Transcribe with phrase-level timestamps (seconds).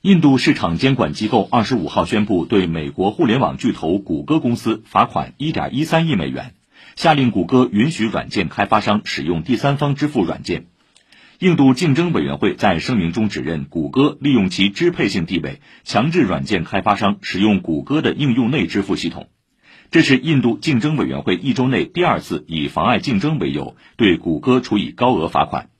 [0.00, 6.54] 印度市场监管机构二十五号宣布对美国互联网巨头谷歌公司罚款一点一三亿美元
[6.94, 10.66] 下令谷歌允许软件开发商使用第三方支付软件。
[11.40, 19.28] 印度竞争委员会在声明中指认谷歌利用其支配性地位强制软件开发商使用谷歌的应用内支付系统。
[19.90, 25.70] 这是印度竞争委员会一周内第二次以妨碍竞争为由对谷歌处以高额罚款。